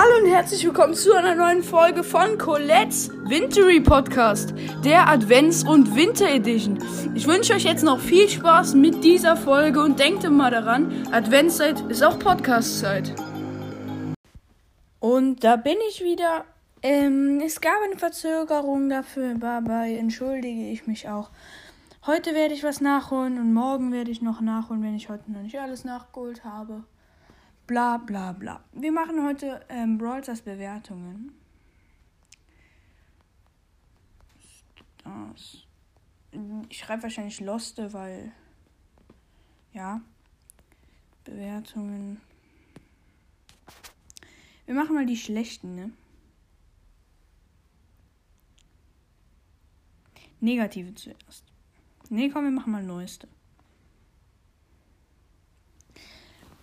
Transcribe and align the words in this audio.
Hallo 0.00 0.22
und 0.22 0.30
herzlich 0.30 0.64
willkommen 0.64 0.94
zu 0.94 1.12
einer 1.12 1.34
neuen 1.34 1.64
Folge 1.64 2.04
von 2.04 2.38
Colette's 2.38 3.10
Wintery 3.24 3.80
Podcast, 3.80 4.54
der 4.84 5.08
Advents- 5.08 5.66
und 5.66 5.96
Winter 5.96 6.28
Edition. 6.28 6.78
Ich 7.16 7.26
wünsche 7.26 7.54
euch 7.54 7.64
jetzt 7.64 7.82
noch 7.82 7.98
viel 7.98 8.28
Spaß 8.28 8.74
mit 8.74 9.02
dieser 9.02 9.36
Folge 9.36 9.82
und 9.82 9.98
denkt 9.98 10.22
immer 10.22 10.52
daran, 10.52 11.04
Adventszeit 11.10 11.80
ist 11.90 12.04
auch 12.04 12.16
Podcastzeit. 12.16 13.12
Und 15.00 15.42
da 15.42 15.56
bin 15.56 15.78
ich 15.88 16.04
wieder. 16.04 16.44
Ähm, 16.80 17.42
es 17.44 17.60
gab 17.60 17.82
eine 17.84 17.98
Verzögerung 17.98 18.88
dafür, 18.88 19.34
dabei 19.34 19.96
entschuldige 19.96 20.70
ich 20.70 20.86
mich 20.86 21.08
auch. 21.08 21.30
Heute 22.06 22.36
werde 22.36 22.54
ich 22.54 22.62
was 22.62 22.80
nachholen 22.80 23.36
und 23.36 23.52
morgen 23.52 23.90
werde 23.90 24.12
ich 24.12 24.22
noch 24.22 24.40
nachholen, 24.40 24.84
wenn 24.84 24.94
ich 24.94 25.08
heute 25.08 25.32
noch 25.32 25.42
nicht 25.42 25.58
alles 25.58 25.84
nachgeholt 25.84 26.44
habe. 26.44 26.84
Bla 27.68 27.98
bla 27.98 28.32
bla. 28.32 28.64
Wir 28.72 28.90
machen 28.90 29.22
heute 29.22 29.60
ähm, 29.68 29.98
Brawl 29.98 30.22
Stars 30.22 30.40
Bewertungen. 30.40 31.32
Das. 35.04 35.66
Ich 36.70 36.78
schreibe 36.78 37.02
wahrscheinlich 37.02 37.40
Loste, 37.40 37.92
weil. 37.92 38.32
Ja. 39.74 40.00
Bewertungen. 41.24 42.22
Wir 44.64 44.74
machen 44.74 44.94
mal 44.94 45.04
die 45.04 45.18
schlechten, 45.18 45.74
ne? 45.74 45.92
Negative 50.40 50.94
zuerst. 50.94 51.44
Ne, 52.08 52.30
komm, 52.30 52.44
wir 52.44 52.50
machen 52.50 52.72
mal 52.72 52.82
neueste. 52.82 53.28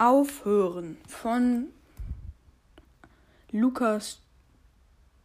Aufhören 0.00 0.96
von 1.06 1.66
Lukas 3.52 4.18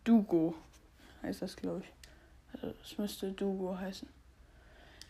Dugo. 0.04 0.54
Heißt 1.24 1.42
das, 1.42 1.56
glaube 1.56 1.82
ich. 1.86 1.94
Also, 2.54 2.76
es 2.84 2.98
müsste 2.98 3.32
Dugo 3.32 3.78
heißen. 3.78 4.10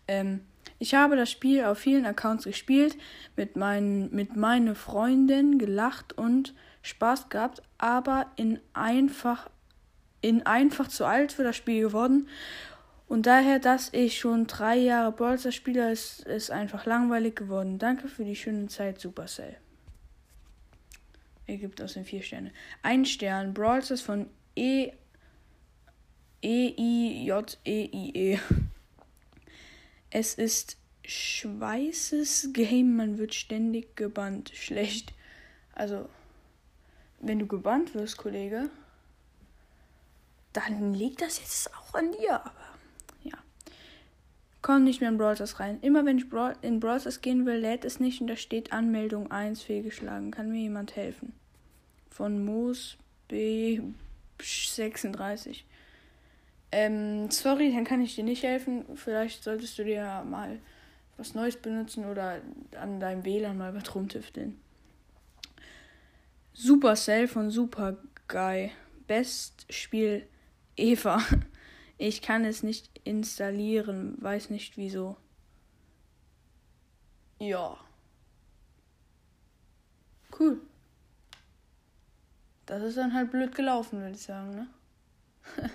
Ähm, 0.07 0.41
ich 0.77 0.93
habe 0.93 1.15
das 1.15 1.31
Spiel 1.31 1.63
auf 1.63 1.79
vielen 1.79 2.05
Accounts 2.05 2.43
gespielt, 2.43 2.95
mit, 3.35 3.55
meinen, 3.55 4.13
mit 4.13 4.35
meinen 4.35 4.75
Freunden 4.75 5.57
gelacht 5.57 6.13
und 6.15 6.53
Spaß 6.83 7.29
gehabt, 7.29 7.63
aber 7.79 8.27
in 8.35 8.59
einfach, 8.73 9.49
in 10.21 10.45
einfach 10.45 10.89
zu 10.89 11.05
alt 11.05 11.31
für 11.31 11.43
das 11.43 11.55
Spiel 11.55 11.81
geworden. 11.81 12.27
Und 13.07 13.27
daher, 13.27 13.59
dass 13.59 13.93
ich 13.93 14.19
schon 14.19 14.47
drei 14.47 14.77
Jahre 14.77 15.11
Brawlstars 15.11 15.53
spiele, 15.53 15.91
ist 15.91 16.25
es 16.25 16.49
einfach 16.49 16.85
langweilig 16.85 17.35
geworden. 17.35 17.77
Danke 17.77 18.07
für 18.07 18.25
die 18.25 18.35
schöne 18.35 18.67
Zeit, 18.67 18.99
Supercell. 18.99 19.57
Er 21.47 21.57
gibt 21.57 21.81
aus 21.81 21.93
den 21.93 22.05
vier 22.05 22.21
Sterne. 22.21 22.51
Ein 22.81 23.05
Stern, 23.05 23.53
Brawlstars 23.53 24.01
von 24.01 24.29
E. 24.55 24.91
E 26.41 26.73
I 26.77 27.25
J 27.25 27.57
E 27.65 27.89
I 27.91 28.11
E. 28.15 28.39
Es 30.09 30.35
ist 30.35 30.77
Schweißes 31.03 32.49
Game, 32.53 32.95
man 32.95 33.17
wird 33.17 33.33
ständig 33.33 33.95
gebannt. 33.95 34.51
Schlecht. 34.55 35.13
Also, 35.73 36.07
wenn 37.19 37.39
du 37.39 37.47
gebannt 37.47 37.93
wirst, 37.93 38.17
Kollege, 38.17 38.69
dann 40.53 40.93
liegt 40.93 41.21
das 41.21 41.39
jetzt 41.39 41.71
auch 41.75 41.93
an 41.95 42.11
dir. 42.13 42.39
Aber. 42.39 42.74
Komm 44.65 44.83
nicht 44.83 44.99
mehr 44.99 45.11
in 45.11 45.19
Brawl 45.19 45.35
Stars 45.35 45.59
rein. 45.59 45.77
Immer 45.83 46.07
wenn 46.07 46.17
ich 46.17 46.25
in 46.63 46.79
Brawl 46.79 46.99
Stars 46.99 47.21
gehen 47.21 47.45
will, 47.45 47.57
lädt 47.57 47.85
es 47.85 47.99
nicht 47.99 48.19
und 48.19 48.25
da 48.25 48.35
steht 48.35 48.73
Anmeldung 48.73 49.29
1 49.29 49.61
fehlgeschlagen. 49.61 50.31
Kann 50.31 50.49
mir 50.49 50.59
jemand 50.59 50.95
helfen? 50.95 51.33
Von 52.09 52.43
Moos 52.43 52.97
B36. 53.29 55.65
Ähm, 56.71 57.29
sorry, 57.29 57.71
dann 57.75 57.83
kann 57.83 58.01
ich 58.01 58.15
dir 58.15 58.23
nicht 58.23 58.41
helfen. 58.41 58.85
Vielleicht 58.95 59.43
solltest 59.43 59.77
du 59.77 59.83
dir 59.83 60.25
mal 60.27 60.57
was 61.15 61.35
Neues 61.35 61.57
benutzen 61.57 62.05
oder 62.05 62.41
an 62.75 62.99
deinem 62.99 63.23
WLAN 63.23 63.59
mal 63.59 63.75
was 63.75 63.93
rumtüfteln. 63.93 64.59
Supercell 66.53 67.27
von 67.27 67.51
Super 67.51 67.97
Guy. 68.27 68.71
Best 69.05 69.67
Spiel 69.69 70.25
Eva. 70.75 71.21
Ich 71.97 72.21
kann 72.21 72.43
es 72.43 72.63
nicht 72.63 72.89
installieren, 73.03 74.15
weiß 74.21 74.49
nicht 74.49 74.77
wieso. 74.77 75.15
Ja. 77.39 77.77
Cool. 80.37 80.59
Das 82.65 82.83
ist 82.83 82.97
dann 82.97 83.13
halt 83.13 83.31
blöd 83.31 83.55
gelaufen, 83.55 83.99
würde 83.99 84.15
ich 84.15 84.23
sagen, 84.23 84.55
ne? 84.55 84.67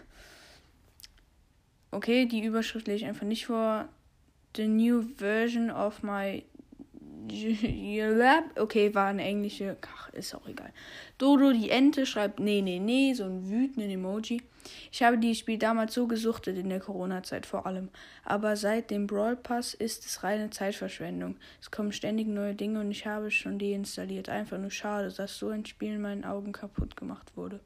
okay, 1.91 2.26
die 2.26 2.44
Überschrift 2.44 2.86
lese 2.86 3.04
ich 3.04 3.06
einfach 3.06 3.26
nicht 3.26 3.47
vor. 3.47 3.88
The 4.56 4.66
new 4.66 5.03
version 5.16 5.70
of 5.70 6.03
my 6.03 6.44
Okay, 8.56 8.94
war 8.94 9.08
eine 9.08 9.22
englische. 9.22 9.76
Ach, 9.94 10.08
ist 10.12 10.34
auch 10.34 10.46
egal. 10.46 10.72
Dodo, 11.18 11.52
die 11.52 11.70
Ente, 11.70 12.06
schreibt 12.06 12.41
nee, 12.41 12.62
nee, 12.62 12.78
nee, 12.78 13.14
so 13.14 13.24
ein 13.24 13.48
wütenden 13.48 13.91
Emoji. 13.91 14.42
Ich 14.92 15.02
habe 15.02 15.18
dieses 15.18 15.38
Spiel 15.38 15.58
damals 15.58 15.94
so 15.94 16.06
gesuchtet 16.06 16.58
in 16.58 16.68
der 16.68 16.80
Corona-Zeit 16.80 17.46
vor 17.46 17.66
allem. 17.66 17.88
Aber 18.24 18.56
seit 18.56 18.91
dem 18.91 19.06
Brawl 19.06 19.36
Pass 19.36 19.74
ist 19.74 20.04
es 20.04 20.22
reine 20.22 20.50
Zeitverschwendung. 20.50 21.36
Es 21.60 21.70
kommen 21.70 21.92
ständig 21.92 22.26
neue 22.28 22.54
Dinge 22.54 22.80
und 22.80 22.91
ich 22.91 23.06
habe 23.06 23.28
es 23.28 23.34
schon 23.34 23.58
deinstalliert. 23.58 24.28
Einfach 24.28 24.58
nur 24.58 24.70
schade, 24.70 25.12
dass 25.12 25.38
so 25.38 25.48
ein 25.48 25.64
Spiel 25.64 25.94
in 25.94 26.02
meinen 26.02 26.24
Augen 26.24 26.52
kaputt 26.52 26.97
gemacht 26.97 27.36
wurde. 27.36 27.60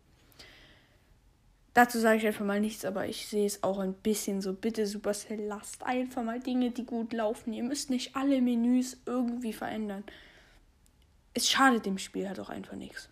Dazu 1.74 1.98
sage 1.98 2.18
ich 2.18 2.26
einfach 2.26 2.44
mal 2.44 2.60
nichts, 2.60 2.84
aber 2.84 3.08
ich 3.08 3.26
sehe 3.26 3.46
es 3.46 3.64
auch 3.64 3.80
ein 3.80 3.94
bisschen 3.94 4.40
so. 4.40 4.52
Bitte, 4.52 4.86
Supercell, 4.86 5.40
lasst 5.40 5.82
einfach 5.82 6.22
mal 6.22 6.38
Dinge, 6.38 6.70
die 6.70 6.86
gut 6.86 7.12
laufen. 7.12 7.52
Ihr 7.52 7.64
müsst 7.64 7.90
nicht 7.90 8.14
alle 8.14 8.40
Menüs 8.40 8.96
irgendwie 9.06 9.52
verändern. 9.52 10.04
Es 11.34 11.50
schadet 11.50 11.84
dem 11.84 11.98
Spiel 11.98 12.28
halt 12.28 12.38
auch 12.38 12.48
einfach 12.48 12.76
nichts. 12.76 13.08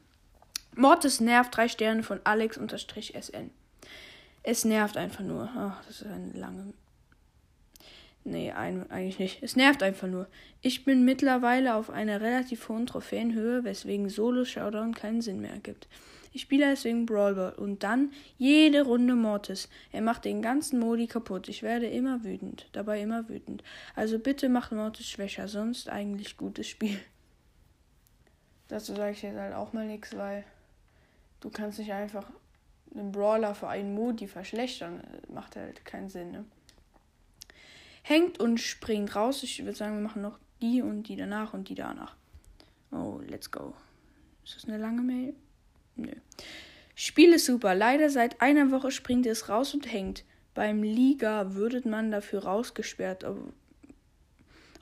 Mortis 0.77 1.21
nervt 1.21 1.57
drei 1.57 1.67
Sterne 1.67 2.05
von 2.05 2.21
Alex-SN. 2.23 3.51
Es 4.45 4.65
nervt 4.65 4.97
einfach 4.97 5.25
nur. 5.25 5.51
Ach, 5.57 5.85
das 5.87 6.03
ist 6.03 6.07
eine 6.07 6.33
lange. 6.33 6.73
Nee, 8.25 8.53
ein, 8.53 8.89
eigentlich 8.93 9.19
nicht. 9.19 9.43
Es 9.43 9.57
nervt 9.57 9.83
einfach 9.83 10.07
nur. 10.07 10.29
Ich 10.61 10.85
bin 10.85 11.05
mittlerweile 11.05 11.75
auf 11.75 11.91
einer 11.91 12.21
relativ 12.21 12.69
hohen 12.69 12.87
Trophäenhöhe, 12.87 13.65
weswegen 13.65 14.09
Solo-Showdown 14.09 14.95
keinen 14.95 15.21
Sinn 15.21 15.41
mehr 15.41 15.51
ergibt. 15.51 15.89
Ich 16.33 16.43
spiele 16.43 16.67
deswegen 16.67 17.07
Brawl 17.07 17.35
Ball 17.35 17.53
und 17.53 17.83
dann 17.83 18.13
jede 18.39 18.83
Runde 18.83 19.15
Mortis. 19.15 19.69
Er 19.93 20.01
macht 20.01 20.25
den 20.25 20.41
ganzen 20.41 20.79
Modi 20.79 21.07
kaputt. 21.07 21.49
Ich 21.49 21.63
werde 21.63 21.87
immer 21.87 22.25
wütend, 22.25 22.69
dabei 22.73 23.01
immer 23.01 23.29
wütend. 23.29 23.63
Also 23.95 24.19
bitte 24.19 24.49
macht 24.49 24.73
Mortis 24.73 25.09
schwächer, 25.09 25.47
sonst 25.49 25.89
eigentlich 25.89 26.37
gutes 26.37 26.69
Spiel. 26.69 26.99
Dazu 28.69 28.95
sage 28.95 29.13
ich 29.13 29.23
jetzt 29.23 29.37
halt 29.37 29.55
auch 29.55 29.75
mal 29.75 29.87
nichts, 29.87 30.17
weil 30.17 30.45
du 31.41 31.51
kannst 31.51 31.79
nicht 31.79 31.93
einfach 31.93 32.27
einen 32.95 33.13
Brawler 33.13 33.55
für 33.55 33.69
einen 33.69 33.95
Modi 33.95 34.27
verschlechtern. 34.27 35.03
Macht 35.29 35.57
halt 35.57 35.85
keinen 35.85 36.09
Sinn, 36.09 36.31
ne? 36.31 36.45
Hängt 38.03 38.41
und 38.41 38.59
springt 38.59 39.15
raus. 39.15 39.43
Ich 39.43 39.63
würde 39.65 39.77
sagen, 39.77 39.97
wir 39.97 40.03
machen 40.03 40.23
noch 40.23 40.39
die 40.61 40.83
und 40.83 41.05
die 41.05 41.17
danach 41.17 41.55
und 41.55 41.69
die 41.69 41.75
danach. 41.75 42.17
Oh, 42.91 43.21
let's 43.27 43.51
go. 43.51 43.75
Ist 44.45 44.57
das 44.57 44.65
eine 44.65 44.79
lange 44.79 45.03
Mail? 45.03 45.35
Nö. 45.97 46.13
Spiel 46.95 47.33
ist 47.33 47.47
super. 47.47 47.75
Leider 47.75 48.11
seit 48.11 48.41
einer 48.41 48.71
Woche 48.71 48.91
springt 48.91 49.27
es 49.27 49.49
raus 49.49 49.75
und 49.75 49.93
hängt. 49.93 50.25
Beim 50.55 50.83
Liga 50.83 51.55
würde 51.55 51.89
man 51.89 52.11
dafür 52.11 52.45
rausgesperrt. 52.45 53.25
Ob 53.25 53.53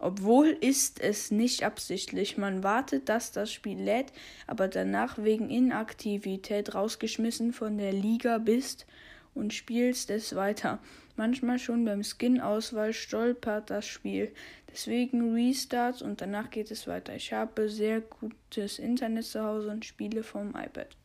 obwohl 0.03 0.49
ist 0.49 0.99
es 0.99 1.31
nicht 1.31 1.63
absichtlich. 1.63 2.39
Man 2.39 2.65
wartet, 2.65 3.11
dass 3.11 3.33
das 3.33 3.53
Spiel 3.53 3.79
lädt, 3.79 4.13
aber 4.47 4.67
danach 4.67 5.19
wegen 5.19 5.51
Inaktivität 5.51 6.75
rausgeschmissen 6.75 7.53
von 7.53 7.77
der 7.77 7.93
Liga 7.93 8.39
bist 8.39 8.87
und 9.35 9.53
spielst 9.53 10.11
es 10.11 10.35
weiter. 10.35 10.79
Manchmal 11.17 11.59
schon 11.59 11.85
beim 11.85 12.03
Skin-Auswahl 12.03 12.95
stolpert 12.95 13.69
das 13.69 13.87
Spiel. 13.87 14.33
Deswegen 14.73 15.35
Restarts 15.35 16.01
und 16.01 16.23
danach 16.23 16.49
geht 16.49 16.71
es 16.71 16.87
weiter. 16.87 17.15
Ich 17.15 17.35
habe 17.35 17.69
sehr 17.69 18.01
gutes 18.01 18.79
Internet 18.79 19.27
zu 19.27 19.45
Hause 19.45 19.69
und 19.69 19.85
spiele 19.85 20.23
vom 20.23 20.51
iPad 20.51 20.97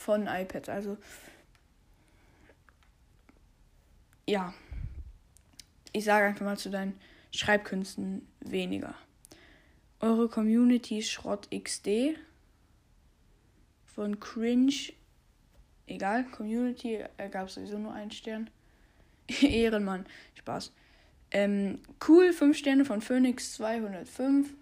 von 0.00 0.26
iPad. 0.26 0.68
Also 0.70 0.96
ja, 4.26 4.54
ich 5.92 6.04
sage 6.04 6.26
einfach 6.26 6.46
mal 6.46 6.56
zu 6.56 6.70
deinen 6.70 6.98
Schreibkünsten 7.32 8.26
weniger. 8.40 8.94
Eure 10.00 10.28
Community 10.28 11.02
Schrott 11.02 11.48
XD 11.50 12.16
von 13.84 14.18
Cringe. 14.18 14.92
Egal, 15.86 16.24
Community 16.30 17.04
ergab 17.18 17.50
sowieso 17.50 17.78
nur 17.78 17.92
einen 17.92 18.10
Stern. 18.10 18.48
Ehrenmann, 19.42 20.06
Spaß. 20.36 20.72
Ähm, 21.32 21.80
cool, 22.08 22.32
5 22.32 22.56
Sterne 22.56 22.84
von 22.86 23.02
Phoenix 23.02 23.52
205. 23.54 24.54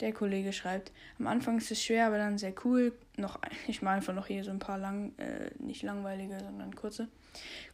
Der 0.00 0.12
Kollege 0.12 0.52
schreibt, 0.52 0.92
am 1.18 1.26
Anfang 1.26 1.58
ist 1.58 1.70
es 1.70 1.82
schwer, 1.82 2.06
aber 2.06 2.18
dann 2.18 2.38
sehr 2.38 2.54
cool. 2.64 2.92
Noch, 3.16 3.40
ich 3.66 3.82
mache 3.82 3.96
einfach 3.96 4.14
noch 4.14 4.26
hier 4.26 4.44
so 4.44 4.50
ein 4.50 4.58
paar 4.58 4.78
lang, 4.78 5.16
äh, 5.18 5.50
nicht 5.58 5.82
langweilige, 5.82 6.38
sondern 6.40 6.74
kurze. 6.74 7.08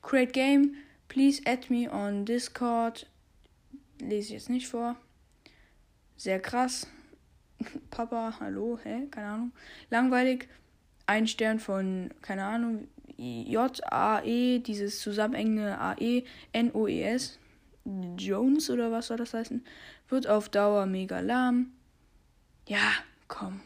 Create 0.03 0.33
Game, 0.33 0.75
please 1.09 1.43
add 1.47 1.73
me 1.73 1.91
on 1.91 2.25
Discord. 2.25 3.09
Lese 4.01 4.29
ich 4.29 4.35
jetzt 4.35 4.51
nicht 4.51 4.69
vor. 4.69 4.97
Sehr 6.17 6.41
krass. 6.41 6.87
Papa, 7.91 8.37
hallo, 8.41 8.79
hä? 8.83 9.09
Keine 9.11 9.29
Ahnung. 9.29 9.53
Langweilig. 9.91 10.49
Ein 11.07 11.27
Stern 11.27 11.59
von, 11.59 12.11
keine 12.23 12.45
Ahnung, 12.45 12.87
J-A-E, 13.17 14.61
dieses 14.61 15.01
zusammenhängende 15.01 15.79
A-E, 15.79 16.25
N-O-E-S. 16.53 17.39
Jones 18.17 18.71
oder 18.71 18.93
was 18.93 19.09
soll 19.09 19.17
das 19.17 19.35
heißen? 19.35 19.65
Wird 20.09 20.29
auf 20.29 20.49
Dauer 20.49 20.87
mega 20.87 21.21
lahm. 21.21 21.73
Ja, 22.73 22.95
komm. 23.29 23.61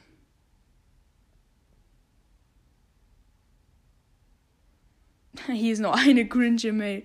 Hier 5.47 5.73
ist 5.75 5.79
noch 5.79 5.97
eine 5.97 6.26
cringe 6.26 6.73
Mail. 6.73 7.05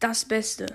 Das 0.00 0.24
Beste. 0.24 0.66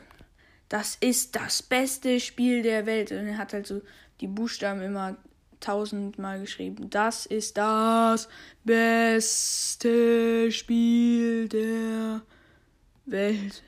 Das 0.69 0.95
ist 1.01 1.35
das 1.35 1.61
beste 1.61 2.21
Spiel 2.21 2.61
der 2.61 2.85
Welt. 2.85 3.11
Und 3.11 3.27
er 3.27 3.37
hat 3.37 3.51
halt 3.51 3.67
so 3.67 3.81
die 4.21 4.27
Buchstaben 4.27 4.81
immer 4.81 5.17
tausendmal 5.59 6.39
geschrieben. 6.39 6.89
Das 6.89 7.25
ist 7.25 7.57
das 7.57 8.29
beste 8.63 10.53
Spiel 10.53 11.49
der 11.49 12.21
Welt. 13.05 13.61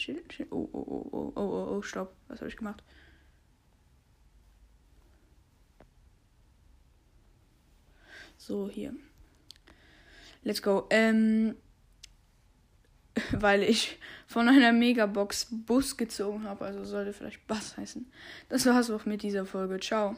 Chill, 0.00 0.22
chill. 0.28 0.46
Oh, 0.50 0.68
oh, 0.72 0.78
oh, 0.78 1.08
oh, 1.12 1.32
oh, 1.36 1.40
oh, 1.42 1.76
oh, 1.76 1.82
stopp. 1.82 2.14
Was 2.28 2.40
habe 2.40 2.48
ich 2.48 2.56
gemacht? 2.56 2.82
So, 8.36 8.70
hier. 8.70 8.94
Let's 10.42 10.62
go. 10.62 10.86
Ähm, 10.90 11.54
weil 13.32 13.62
ich 13.62 13.98
von 14.26 14.48
einer 14.48 14.72
Megabox 14.72 15.48
Bus 15.50 15.96
gezogen 15.96 16.44
habe. 16.44 16.64
Also 16.64 16.84
sollte 16.84 17.12
vielleicht 17.12 17.46
Bass 17.46 17.76
heißen. 17.76 18.10
Das 18.48 18.64
war's 18.66 18.90
auch 18.90 19.04
mit 19.04 19.22
dieser 19.22 19.44
Folge. 19.44 19.78
Ciao. 19.78 20.16